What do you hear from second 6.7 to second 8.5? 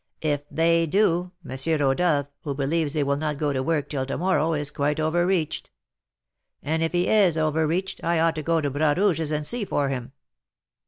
if he is over reached, I ought to